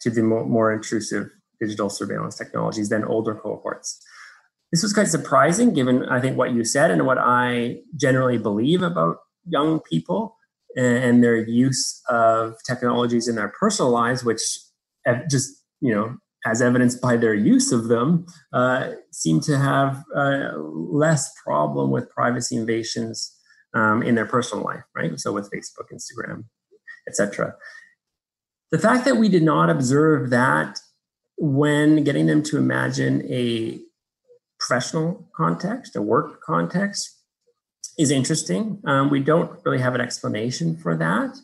to 0.00 0.10
the 0.10 0.22
more, 0.22 0.46
more 0.46 0.72
intrusive 0.72 1.28
digital 1.60 1.90
surveillance 1.90 2.36
technologies 2.36 2.88
than 2.88 3.04
older 3.04 3.34
cohorts. 3.34 4.02
This 4.72 4.82
was 4.82 4.92
quite 4.92 5.08
surprising 5.08 5.74
given, 5.74 6.04
I 6.04 6.20
think, 6.20 6.36
what 6.36 6.52
you 6.52 6.64
said 6.64 6.90
and 6.90 7.06
what 7.06 7.18
I 7.18 7.78
generally 7.96 8.38
believe 8.38 8.82
about 8.82 9.16
young 9.46 9.80
people 9.80 10.36
and 10.76 11.24
their 11.24 11.36
use 11.36 12.00
of 12.08 12.54
technologies 12.64 13.26
in 13.26 13.34
their 13.34 13.52
personal 13.58 13.90
lives, 13.90 14.24
which 14.24 14.40
just, 15.28 15.50
you 15.80 15.92
know, 15.92 16.16
as 16.46 16.62
evidenced 16.62 17.00
by 17.00 17.16
their 17.16 17.34
use 17.34 17.72
of 17.72 17.88
them, 17.88 18.26
uh, 18.52 18.92
seem 19.12 19.40
to 19.40 19.58
have 19.58 20.04
uh, 20.16 20.56
less 20.56 21.30
problem 21.44 21.90
with 21.90 22.08
privacy 22.10 22.56
invasions 22.56 23.36
um, 23.74 24.02
in 24.02 24.14
their 24.14 24.26
personal 24.26 24.64
life, 24.64 24.84
right? 24.96 25.18
So 25.18 25.32
with 25.32 25.50
Facebook, 25.50 25.92
Instagram, 25.92 26.44
etc. 27.08 27.54
The 28.70 28.78
fact 28.78 29.04
that 29.04 29.16
we 29.16 29.28
did 29.28 29.42
not 29.42 29.68
observe 29.68 30.30
that 30.30 30.78
when 31.36 32.04
getting 32.04 32.26
them 32.26 32.42
to 32.44 32.56
imagine 32.56 33.22
a 33.30 33.80
professional 34.70 35.28
context, 35.34 35.96
a 35.96 36.02
work 36.02 36.40
context, 36.42 37.18
is 37.98 38.12
interesting. 38.12 38.80
Um, 38.86 39.10
we 39.10 39.18
don't 39.18 39.50
really 39.64 39.80
have 39.80 39.96
an 39.96 40.00
explanation 40.00 40.76
for 40.76 40.96
that. 40.96 41.36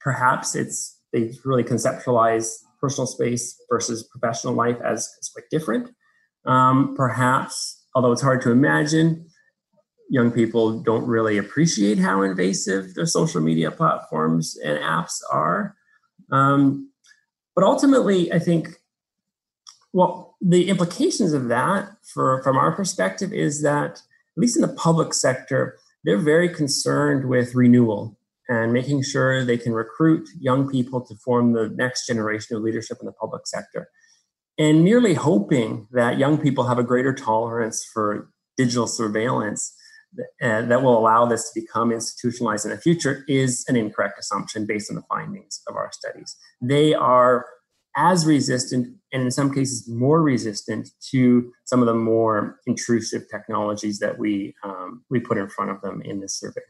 Perhaps 0.00 0.54
it's 0.54 1.00
they 1.12 1.32
really 1.46 1.64
conceptualize 1.64 2.58
personal 2.78 3.06
space 3.06 3.56
versus 3.70 4.06
professional 4.12 4.52
life 4.52 4.76
as, 4.84 5.10
as 5.18 5.30
quite 5.30 5.46
different. 5.50 5.90
Um, 6.44 6.94
perhaps, 6.94 7.86
although 7.94 8.12
it's 8.12 8.20
hard 8.20 8.42
to 8.42 8.50
imagine, 8.50 9.26
young 10.10 10.30
people 10.30 10.80
don't 10.80 11.06
really 11.06 11.38
appreciate 11.38 11.98
how 11.98 12.20
invasive 12.20 12.94
their 12.94 13.06
social 13.06 13.40
media 13.40 13.70
platforms 13.70 14.58
and 14.62 14.78
apps 14.78 15.20
are. 15.32 15.74
Um, 16.30 16.90
but 17.54 17.64
ultimately, 17.64 18.30
I 18.30 18.38
think, 18.38 18.68
well, 19.92 20.36
the 20.40 20.68
implications 20.68 21.32
of 21.32 21.48
that, 21.48 21.88
for 22.02 22.42
from 22.42 22.56
our 22.56 22.72
perspective, 22.72 23.32
is 23.32 23.62
that 23.62 23.90
at 23.92 24.40
least 24.40 24.56
in 24.56 24.62
the 24.62 24.68
public 24.68 25.14
sector, 25.14 25.78
they're 26.04 26.18
very 26.18 26.48
concerned 26.48 27.28
with 27.28 27.54
renewal 27.54 28.16
and 28.48 28.72
making 28.72 29.02
sure 29.02 29.44
they 29.44 29.58
can 29.58 29.72
recruit 29.72 30.28
young 30.38 30.68
people 30.68 31.04
to 31.04 31.14
form 31.16 31.52
the 31.52 31.68
next 31.70 32.06
generation 32.06 32.56
of 32.56 32.62
leadership 32.62 32.98
in 33.00 33.06
the 33.06 33.12
public 33.12 33.46
sector. 33.46 33.88
And 34.58 34.84
merely 34.84 35.14
hoping 35.14 35.86
that 35.92 36.18
young 36.18 36.38
people 36.38 36.64
have 36.66 36.78
a 36.78 36.82
greater 36.82 37.14
tolerance 37.14 37.84
for 37.84 38.30
digital 38.56 38.86
surveillance 38.86 39.74
uh, 40.42 40.62
that 40.62 40.82
will 40.82 40.98
allow 40.98 41.26
this 41.26 41.50
to 41.50 41.60
become 41.60 41.92
institutionalized 41.92 42.64
in 42.64 42.70
the 42.70 42.78
future 42.78 43.24
is 43.28 43.64
an 43.68 43.76
incorrect 43.76 44.18
assumption 44.18 44.66
based 44.66 44.90
on 44.90 44.96
the 44.96 45.02
findings 45.02 45.60
of 45.68 45.76
our 45.76 45.90
studies. 45.92 46.34
They 46.62 46.94
are 46.94 47.46
as 47.98 48.24
resistant 48.24 48.96
and 49.12 49.22
in 49.22 49.30
some 49.30 49.52
cases 49.52 49.88
more 49.88 50.22
resistant 50.22 50.88
to 51.10 51.52
some 51.64 51.80
of 51.80 51.86
the 51.86 51.94
more 51.94 52.60
intrusive 52.66 53.22
technologies 53.28 53.98
that 53.98 54.16
we 54.16 54.54
um, 54.62 55.02
we 55.10 55.18
put 55.18 55.36
in 55.36 55.48
front 55.48 55.70
of 55.70 55.80
them 55.82 56.00
in 56.02 56.20
this 56.20 56.38
survey 56.38 56.62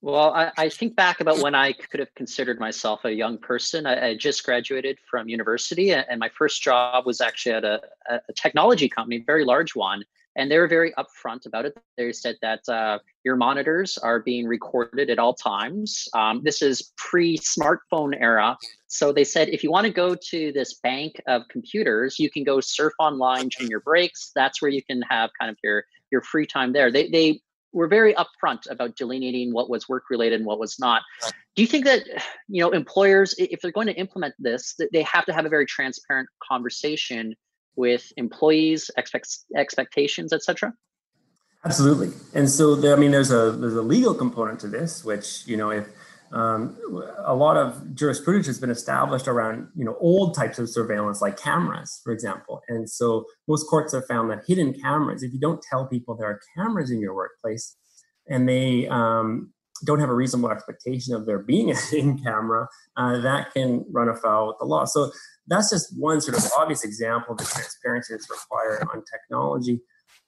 well, 0.00 0.32
I, 0.32 0.52
I, 0.56 0.68
think 0.68 0.94
back 0.94 1.20
about 1.20 1.40
when 1.40 1.56
I 1.56 1.72
could 1.72 1.98
have 1.98 2.14
considered 2.14 2.60
myself 2.60 3.04
a 3.04 3.12
young 3.12 3.36
person. 3.36 3.84
I, 3.84 4.10
I 4.10 4.16
just 4.16 4.44
graduated 4.44 4.98
from 5.10 5.28
university, 5.28 5.92
and 5.92 6.20
my 6.20 6.28
first 6.28 6.62
job 6.62 7.04
was 7.04 7.20
actually 7.20 7.56
at 7.56 7.64
a, 7.64 7.80
a, 8.08 8.32
technology 8.32 8.88
company, 8.88 9.24
very 9.26 9.44
large 9.44 9.74
one. 9.74 10.04
And 10.38 10.50
they 10.50 10.58
were 10.58 10.68
very 10.68 10.92
upfront 10.92 11.46
about 11.46 11.66
it. 11.66 11.76
They 11.96 12.12
said 12.12 12.36
that 12.42 12.66
uh, 12.68 13.00
your 13.24 13.36
monitors 13.36 13.98
are 13.98 14.20
being 14.20 14.46
recorded 14.46 15.10
at 15.10 15.18
all 15.18 15.34
times. 15.34 16.08
Um, 16.14 16.42
this 16.44 16.62
is 16.62 16.92
pre-smartphone 16.96 18.16
era, 18.18 18.56
so 18.86 19.12
they 19.12 19.24
said 19.24 19.48
if 19.48 19.64
you 19.64 19.70
want 19.70 19.86
to 19.86 19.92
go 19.92 20.14
to 20.14 20.52
this 20.52 20.74
bank 20.74 21.20
of 21.26 21.42
computers, 21.48 22.18
you 22.18 22.30
can 22.30 22.44
go 22.44 22.60
surf 22.60 22.92
online 23.00 23.48
during 23.48 23.68
your 23.68 23.80
breaks. 23.80 24.30
That's 24.34 24.62
where 24.62 24.70
you 24.70 24.82
can 24.82 25.02
have 25.02 25.30
kind 25.38 25.50
of 25.50 25.58
your 25.62 25.84
your 26.10 26.22
free 26.22 26.46
time 26.46 26.72
there. 26.72 26.90
They 26.90 27.08
they 27.10 27.42
were 27.72 27.88
very 27.88 28.14
upfront 28.14 28.70
about 28.70 28.96
delineating 28.96 29.52
what 29.52 29.68
was 29.68 29.88
work 29.88 30.04
related 30.08 30.40
and 30.40 30.46
what 30.46 30.58
was 30.58 30.78
not. 30.78 31.02
Do 31.54 31.62
you 31.62 31.68
think 31.68 31.84
that 31.84 32.04
you 32.48 32.62
know 32.62 32.70
employers, 32.70 33.34
if 33.38 33.60
they're 33.60 33.72
going 33.72 33.88
to 33.88 33.94
implement 33.94 34.34
this, 34.38 34.74
that 34.78 34.90
they 34.92 35.02
have 35.02 35.26
to 35.26 35.32
have 35.32 35.46
a 35.46 35.48
very 35.48 35.66
transparent 35.66 36.28
conversation 36.48 37.34
with 37.78 38.12
employees, 38.16 38.90
expect, 38.98 39.28
expectations, 39.56 40.32
etc.? 40.32 40.74
Absolutely. 41.64 42.10
And 42.34 42.50
so, 42.50 42.74
there, 42.74 42.94
I 42.94 42.98
mean, 42.98 43.12
there's 43.12 43.30
a 43.30 43.52
there's 43.52 43.74
a 43.74 43.82
legal 43.82 44.14
component 44.14 44.60
to 44.60 44.68
this, 44.68 45.04
which 45.04 45.46
you 45.46 45.56
know, 45.56 45.70
if 45.70 45.86
um, 46.32 46.76
a 47.24 47.34
lot 47.34 47.56
of 47.56 47.94
jurisprudence 47.94 48.46
has 48.46 48.58
been 48.58 48.70
established 48.70 49.28
around 49.28 49.68
you 49.74 49.84
know 49.84 49.96
old 49.98 50.34
types 50.34 50.58
of 50.58 50.68
surveillance 50.68 51.22
like 51.22 51.40
cameras 51.40 52.00
for 52.04 52.12
example 52.12 52.60
and 52.68 52.88
so 52.88 53.24
most 53.46 53.64
courts 53.64 53.94
have 53.94 54.06
found 54.06 54.30
that 54.30 54.44
hidden 54.46 54.74
cameras 54.74 55.22
if 55.22 55.32
you 55.32 55.40
don't 55.40 55.62
tell 55.70 55.86
people 55.86 56.14
there 56.14 56.28
are 56.28 56.40
cameras 56.54 56.90
in 56.90 57.00
your 57.00 57.14
workplace 57.14 57.76
and 58.28 58.46
they 58.46 58.86
um, 58.88 59.50
don't 59.84 60.00
have 60.00 60.10
a 60.10 60.14
reasonable 60.14 60.50
expectation 60.50 61.14
of 61.14 61.24
there 61.24 61.38
being 61.38 61.70
a 61.76 61.76
hidden 61.76 62.18
camera 62.18 62.68
uh, 62.96 63.18
that 63.20 63.52
can 63.54 63.84
run 63.90 64.08
afoul 64.08 64.48
with 64.48 64.56
the 64.58 64.66
law 64.66 64.84
so 64.84 65.10
that's 65.48 65.70
just 65.70 65.98
one 65.98 66.20
sort 66.20 66.36
of 66.36 66.44
obvious 66.58 66.84
example 66.84 67.32
of 67.32 67.38
the 67.38 67.44
transparency 67.44 68.14
that's 68.14 68.30
required 68.30 68.86
on 68.92 69.02
technology 69.10 69.80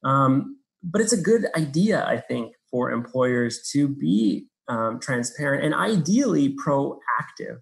um, 0.05 0.57
but 0.83 1.01
it's 1.01 1.13
a 1.13 1.21
good 1.21 1.47
idea 1.57 2.05
i 2.07 2.19
think 2.19 2.55
for 2.71 2.91
employers 2.91 3.69
to 3.73 3.89
be 3.89 4.47
um, 4.71 5.01
transparent, 5.01 5.65
and 5.65 5.75
ideally 5.75 6.55
proactive 6.55 7.59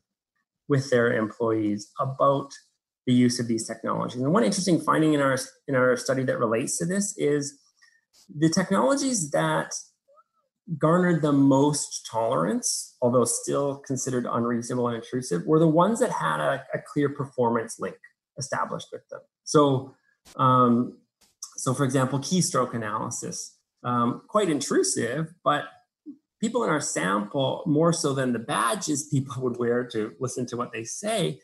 with 0.68 0.90
their 0.90 1.12
employees 1.12 1.90
about 1.98 2.50
the 3.06 3.14
use 3.14 3.40
of 3.40 3.48
these 3.48 3.66
technologies. 3.66 4.20
And 4.20 4.32
one 4.32 4.44
interesting 4.44 4.78
finding 4.78 5.14
in 5.14 5.20
our 5.22 5.38
in 5.66 5.74
our 5.74 5.96
study 5.96 6.22
that 6.24 6.38
relates 6.38 6.76
to 6.78 6.84
this 6.84 7.16
is 7.16 7.58
the 8.36 8.50
technologies 8.50 9.30
that 9.30 9.72
garnered 10.76 11.22
the 11.22 11.32
most 11.32 12.06
tolerance, 12.10 12.96
although 13.00 13.24
still 13.24 13.76
considered 13.86 14.26
unreasonable 14.30 14.88
and 14.88 14.96
intrusive, 14.96 15.46
were 15.46 15.58
the 15.58 15.68
ones 15.68 16.00
that 16.00 16.10
had 16.10 16.40
a, 16.40 16.64
a 16.74 16.78
clear 16.92 17.08
performance 17.08 17.78
link 17.78 17.96
established 18.38 18.88
with 18.92 19.08
them. 19.08 19.20
So, 19.44 19.94
um, 20.36 20.98
so 21.56 21.72
for 21.72 21.84
example, 21.84 22.18
keystroke 22.18 22.74
analysis, 22.74 23.56
um, 23.82 24.22
quite 24.28 24.50
intrusive, 24.50 25.32
but 25.42 25.64
people 26.40 26.62
in 26.64 26.70
our 26.70 26.80
sample, 26.80 27.62
more 27.66 27.92
so 27.92 28.12
than 28.12 28.32
the 28.32 28.38
badges 28.38 29.08
people 29.10 29.42
would 29.42 29.58
wear 29.58 29.84
to 29.88 30.12
listen 30.20 30.46
to 30.46 30.56
what 30.56 30.72
they 30.72 30.84
say, 30.84 31.40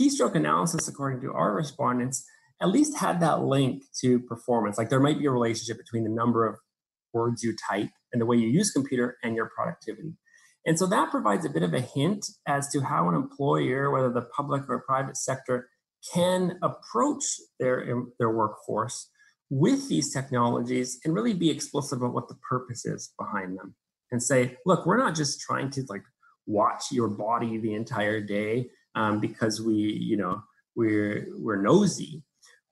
keystroke 0.00 0.34
analysis, 0.34 0.88
according 0.88 1.20
to 1.20 1.32
our 1.32 1.54
respondents, 1.54 2.24
at 2.60 2.68
least 2.68 2.96
had 2.96 3.20
that 3.20 3.42
link 3.42 3.84
to 4.00 4.20
performance. 4.20 4.78
Like 4.78 4.88
there 4.88 5.00
might 5.00 5.18
be 5.18 5.26
a 5.26 5.30
relationship 5.30 5.76
between 5.78 6.04
the 6.04 6.10
number 6.10 6.46
of 6.46 6.56
words 7.12 7.42
you 7.42 7.54
type 7.68 7.90
and 8.12 8.20
the 8.20 8.26
way 8.26 8.36
you 8.36 8.48
use 8.48 8.70
computer 8.70 9.16
and 9.22 9.34
your 9.34 9.50
productivity. 9.54 10.14
And 10.64 10.78
so 10.78 10.86
that 10.86 11.10
provides 11.10 11.44
a 11.44 11.50
bit 11.50 11.62
of 11.62 11.74
a 11.74 11.80
hint 11.80 12.24
as 12.46 12.68
to 12.70 12.80
how 12.80 13.08
an 13.08 13.14
employer, 13.14 13.90
whether 13.90 14.10
the 14.10 14.22
public 14.22 14.62
or 14.68 14.84
private 14.86 15.16
sector, 15.16 15.68
can 16.14 16.58
approach 16.62 17.24
their, 17.58 18.04
their 18.18 18.30
workforce 18.30 19.10
with 19.50 19.88
these 19.88 20.12
technologies 20.12 20.98
and 21.04 21.14
really 21.14 21.34
be 21.34 21.50
explicit 21.50 21.98
about 21.98 22.14
what 22.14 22.28
the 22.28 22.36
purpose 22.48 22.84
is 22.86 23.12
behind 23.18 23.58
them. 23.58 23.74
and 24.12 24.22
say, 24.22 24.56
look, 24.64 24.86
we're 24.86 24.98
not 24.98 25.16
just 25.16 25.40
trying 25.40 25.70
to 25.70 25.84
like 25.88 26.04
watch 26.46 26.92
your 26.92 27.08
body 27.08 27.58
the 27.58 27.74
entire 27.74 28.20
day 28.20 28.68
um, 28.94 29.18
because 29.18 29.60
we, 29.60 29.74
you 29.74 30.16
know, 30.16 30.42
we're 30.76 31.26
we're 31.38 31.60
nosy. 31.60 32.22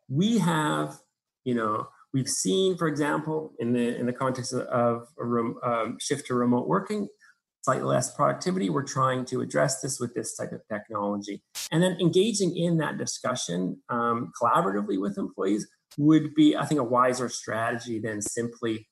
We 0.09 0.39
have, 0.39 0.99
you 1.45 1.55
know, 1.55 1.89
we've 2.13 2.29
seen, 2.29 2.77
for 2.77 2.89
example, 2.89 3.53
in 3.59 3.73
the 3.73 3.97
in 3.97 4.07
the 4.07 4.13
context 4.13 4.53
of 4.55 5.07
a 5.19 5.25
rem, 5.25 5.55
um, 5.65 5.97
shift 6.01 6.27
to 6.27 6.35
remote 6.35 6.69
working, 6.69 7.09
slightly 7.63 7.85
less 7.85 8.15
productivity. 8.15 8.71
We're 8.71 8.83
trying 8.83 9.25
to 9.27 9.41
address 9.41 9.81
this 9.81 10.01
with 10.01 10.15
this 10.15 10.37
type 10.37 10.53
of 10.53 10.61
technology, 10.71 11.43
and 11.71 11.83
then 11.83 11.97
engaging 12.01 12.57
in 12.57 12.79
that 12.79 12.99
discussion 12.99 13.81
um, 13.89 14.33
collaboratively 14.41 15.01
with 15.01 15.19
employees 15.19 15.69
would 15.99 16.35
be, 16.35 16.57
I 16.57 16.67
think, 16.67 16.81
a 16.81 16.85
wiser 16.85 17.29
strategy 17.29 17.99
than 17.99 18.23
simply, 18.23 18.89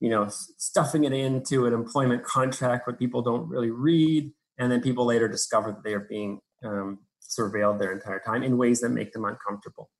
you 0.00 0.08
know, 0.08 0.28
stuffing 0.30 1.04
it 1.04 1.12
into 1.12 1.66
an 1.66 1.74
employment 1.74 2.24
contract 2.24 2.86
where 2.86 2.96
people 2.96 3.22
don't 3.22 3.48
really 3.48 3.70
read, 3.70 4.32
and 4.58 4.72
then 4.72 4.80
people 4.80 5.04
later 5.04 5.28
discover 5.28 5.72
that 5.72 5.84
they 5.84 5.94
are 5.94 6.06
being 6.08 6.40
um, 6.64 6.98
surveilled 7.22 7.78
their 7.78 7.92
entire 7.92 8.20
time 8.24 8.42
in 8.42 8.56
ways 8.56 8.80
that 8.80 8.88
make 8.88 9.12
them 9.12 9.24
uncomfortable. 9.24 9.90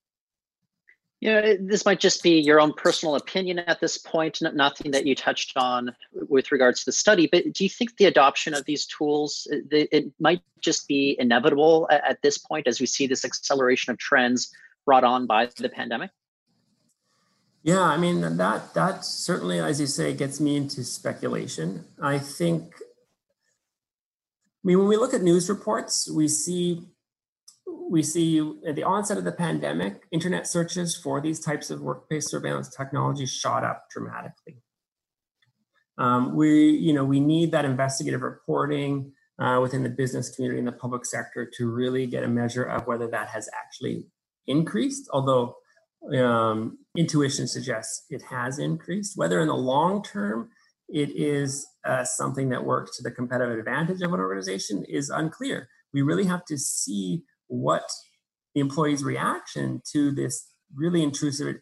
You 1.20 1.30
know, 1.30 1.56
this 1.60 1.84
might 1.84 2.00
just 2.00 2.22
be 2.22 2.40
your 2.40 2.62
own 2.62 2.72
personal 2.72 3.14
opinion 3.14 3.58
at 3.58 3.78
this 3.78 3.98
point, 3.98 4.40
nothing 4.40 4.92
that 4.92 5.06
you 5.06 5.14
touched 5.14 5.54
on 5.54 5.94
with 6.14 6.50
regards 6.50 6.80
to 6.80 6.86
the 6.86 6.92
study, 6.92 7.28
but 7.30 7.52
do 7.52 7.62
you 7.62 7.68
think 7.68 7.98
the 7.98 8.06
adoption 8.06 8.54
of 8.54 8.64
these 8.64 8.86
tools, 8.86 9.46
uh, 9.52 9.56
it, 9.70 9.88
it 9.92 10.12
might 10.18 10.40
just 10.60 10.88
be 10.88 11.16
inevitable 11.18 11.86
at 11.90 12.22
this 12.22 12.38
point 12.38 12.66
as 12.66 12.80
we 12.80 12.86
see 12.86 13.06
this 13.06 13.26
acceleration 13.26 13.92
of 13.92 13.98
trends 13.98 14.50
brought 14.86 15.04
on 15.04 15.26
by 15.26 15.46
the 15.58 15.68
pandemic? 15.68 16.10
Yeah, 17.62 17.82
I 17.82 17.98
mean 17.98 18.22
that 18.22 18.72
that 18.72 19.04
certainly, 19.04 19.60
as 19.60 19.78
you 19.80 19.86
say, 19.86 20.14
gets 20.14 20.40
me 20.40 20.56
into 20.56 20.82
speculation. 20.82 21.84
I 22.00 22.18
think. 22.18 22.72
I 22.80 24.62
mean, 24.64 24.78
when 24.78 24.88
we 24.88 24.96
look 24.96 25.12
at 25.12 25.22
news 25.22 25.48
reports, 25.50 26.10
we 26.10 26.28
see 26.28 26.86
we 27.90 28.04
see 28.04 28.38
at 28.64 28.76
the 28.76 28.84
onset 28.84 29.18
of 29.18 29.24
the 29.24 29.32
pandemic, 29.32 30.04
internet 30.12 30.46
searches 30.46 30.96
for 30.96 31.20
these 31.20 31.40
types 31.40 31.70
of 31.70 31.80
workplace 31.80 32.30
surveillance 32.30 32.68
technology 32.74 33.26
shot 33.26 33.64
up 33.64 33.86
dramatically. 33.90 34.62
Um, 35.98 36.36
we, 36.36 36.70
you 36.70 36.92
know, 36.92 37.04
we 37.04 37.18
need 37.18 37.50
that 37.50 37.64
investigative 37.64 38.22
reporting 38.22 39.12
uh, 39.40 39.58
within 39.60 39.82
the 39.82 39.88
business 39.88 40.34
community 40.34 40.60
and 40.60 40.68
the 40.68 40.72
public 40.72 41.04
sector 41.04 41.50
to 41.56 41.68
really 41.68 42.06
get 42.06 42.22
a 42.22 42.28
measure 42.28 42.62
of 42.62 42.86
whether 42.86 43.08
that 43.08 43.28
has 43.28 43.48
actually 43.58 44.06
increased. 44.46 45.08
Although 45.12 45.56
um, 46.16 46.78
intuition 46.96 47.48
suggests 47.48 48.06
it 48.08 48.22
has 48.22 48.60
increased. 48.60 49.16
Whether 49.16 49.40
in 49.40 49.48
the 49.48 49.54
long 49.54 50.04
term 50.04 50.50
it 50.88 51.10
is 51.10 51.66
uh, 51.84 52.04
something 52.04 52.50
that 52.50 52.64
works 52.64 52.96
to 52.96 53.02
the 53.02 53.10
competitive 53.10 53.58
advantage 53.58 54.00
of 54.02 54.12
an 54.12 54.20
organization 54.20 54.84
is 54.88 55.10
unclear. 55.10 55.68
We 55.92 56.02
really 56.02 56.24
have 56.26 56.44
to 56.46 56.56
see 56.56 57.24
what 57.50 57.84
the 58.54 58.60
employee's 58.60 59.04
reaction 59.04 59.82
to 59.92 60.10
this 60.12 60.48
really 60.74 61.02
intrusive 61.02 61.56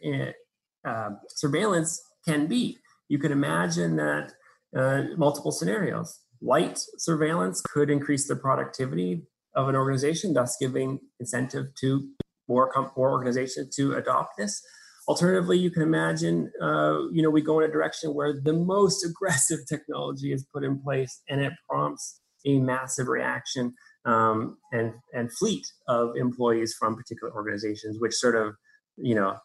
uh, 0.86 1.10
surveillance 1.28 2.00
can 2.26 2.46
be. 2.46 2.78
You 3.08 3.18
can 3.18 3.32
imagine 3.32 3.96
that 3.96 4.32
uh, 4.76 5.02
multiple 5.16 5.50
scenarios. 5.50 6.20
Light 6.40 6.78
surveillance 6.98 7.60
could 7.62 7.90
increase 7.90 8.28
the 8.28 8.36
productivity 8.36 9.22
of 9.56 9.68
an 9.68 9.74
organization, 9.74 10.34
thus 10.34 10.56
giving 10.60 11.00
incentive 11.18 11.66
to 11.80 12.08
more, 12.48 12.70
more 12.96 13.10
organizations 13.10 13.74
to 13.76 13.94
adopt 13.94 14.36
this. 14.38 14.62
Alternatively, 15.08 15.58
you 15.58 15.70
can 15.70 15.82
imagine, 15.82 16.52
uh, 16.62 17.08
you 17.10 17.22
know, 17.22 17.30
we 17.30 17.40
go 17.40 17.58
in 17.60 17.68
a 17.68 17.72
direction 17.72 18.14
where 18.14 18.34
the 18.40 18.52
most 18.52 19.04
aggressive 19.08 19.60
technology 19.68 20.32
is 20.32 20.46
put 20.52 20.64
in 20.64 20.80
place 20.80 21.22
and 21.28 21.40
it 21.40 21.52
prompts 21.68 22.20
a 22.46 22.58
massive 22.60 23.08
reaction 23.08 23.74
um, 24.04 24.58
and 24.72 24.94
and 25.12 25.32
fleet 25.32 25.66
of 25.88 26.16
employees 26.16 26.74
from 26.78 26.96
particular 26.96 27.32
organizations, 27.34 27.98
which 28.00 28.14
sort 28.14 28.36
of 28.36 28.54
you 28.96 29.14
know, 29.14 29.36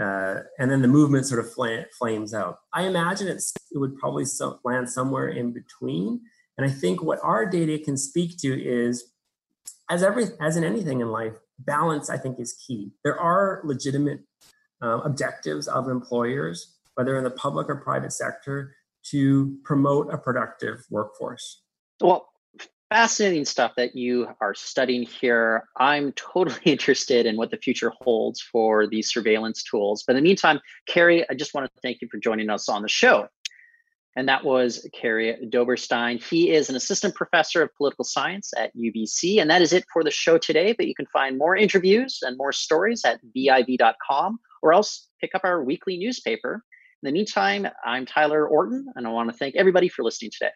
uh, 0.00 0.40
and 0.58 0.70
then 0.70 0.82
the 0.82 0.88
movement 0.88 1.26
sort 1.26 1.40
of 1.40 1.52
flames 1.98 2.34
out. 2.34 2.58
I 2.72 2.82
imagine 2.82 3.28
it's 3.28 3.52
it 3.72 3.78
would 3.78 3.96
probably 3.98 4.24
so, 4.24 4.58
land 4.64 4.90
somewhere 4.90 5.28
in 5.28 5.52
between. 5.52 6.20
And 6.58 6.66
I 6.66 6.72
think 6.72 7.02
what 7.02 7.18
our 7.22 7.44
data 7.44 7.78
can 7.78 7.96
speak 7.96 8.38
to 8.38 8.48
is, 8.48 9.12
as 9.90 10.02
every 10.02 10.26
as 10.40 10.56
in 10.56 10.64
anything 10.64 11.00
in 11.00 11.10
life, 11.10 11.34
balance. 11.58 12.10
I 12.10 12.16
think 12.16 12.40
is 12.40 12.54
key. 12.66 12.92
There 13.04 13.18
are 13.18 13.60
legitimate 13.64 14.20
uh, 14.82 15.00
objectives 15.04 15.68
of 15.68 15.88
employers, 15.88 16.74
whether 16.94 17.16
in 17.16 17.24
the 17.24 17.30
public 17.30 17.68
or 17.68 17.76
private 17.76 18.12
sector, 18.12 18.74
to 19.10 19.58
promote 19.64 20.12
a 20.12 20.18
productive 20.18 20.84
workforce. 20.90 21.62
Well, 22.00 22.28
fascinating 22.88 23.44
stuff 23.44 23.72
that 23.76 23.96
you 23.96 24.28
are 24.40 24.54
studying 24.54 25.02
here. 25.02 25.68
I'm 25.76 26.12
totally 26.16 26.60
interested 26.64 27.26
in 27.26 27.36
what 27.36 27.50
the 27.50 27.56
future 27.56 27.92
holds 28.00 28.40
for 28.40 28.86
these 28.86 29.10
surveillance 29.10 29.62
tools. 29.62 30.04
But 30.06 30.16
in 30.16 30.22
the 30.22 30.28
meantime, 30.28 30.60
Kerry, 30.86 31.28
I 31.28 31.34
just 31.34 31.54
want 31.54 31.66
to 31.66 31.80
thank 31.82 32.00
you 32.00 32.08
for 32.10 32.18
joining 32.18 32.50
us 32.50 32.68
on 32.68 32.82
the 32.82 32.88
show. 32.88 33.28
And 34.18 34.26
that 34.30 34.44
was 34.44 34.88
Kerry 34.98 35.36
Doberstein. 35.50 36.22
He 36.22 36.50
is 36.50 36.70
an 36.70 36.76
assistant 36.76 37.14
professor 37.14 37.62
of 37.62 37.74
political 37.76 38.04
science 38.04 38.54
at 38.56 38.74
UBC. 38.74 39.42
And 39.42 39.50
that 39.50 39.60
is 39.60 39.74
it 39.74 39.84
for 39.92 40.02
the 40.02 40.10
show 40.10 40.38
today. 40.38 40.72
But 40.72 40.86
you 40.86 40.94
can 40.94 41.06
find 41.06 41.36
more 41.36 41.54
interviews 41.54 42.20
and 42.22 42.38
more 42.38 42.52
stories 42.52 43.04
at 43.04 43.20
biv.com 43.36 44.38
or 44.62 44.72
else 44.72 45.08
pick 45.20 45.34
up 45.34 45.42
our 45.44 45.62
weekly 45.62 45.98
newspaper. 45.98 46.64
In 47.02 47.08
the 47.08 47.12
meantime, 47.12 47.68
I'm 47.84 48.06
Tyler 48.06 48.48
Orton, 48.48 48.86
and 48.96 49.06
I 49.06 49.10
want 49.10 49.30
to 49.30 49.36
thank 49.36 49.54
everybody 49.54 49.90
for 49.90 50.02
listening 50.02 50.30
today. 50.32 50.50